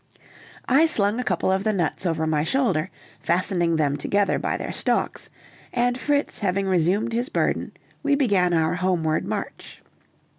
I 0.67 0.87
slung 0.87 1.19
a 1.19 1.23
couple 1.23 1.51
of 1.51 1.63
the 1.63 1.71
nuts 1.73 2.07
over 2.07 2.25
my 2.25 2.43
shoulder, 2.43 2.89
fastening 3.19 3.75
them 3.75 3.97
together 3.97 4.39
by 4.39 4.57
their 4.57 4.71
stalks, 4.71 5.29
and 5.71 5.95
Fritz 5.95 6.39
having 6.39 6.65
resumed 6.65 7.13
his 7.13 7.29
burden, 7.29 7.73
we 8.01 8.15
began 8.15 8.51
our 8.51 8.73
homeward 8.73 9.27
march. 9.27 9.79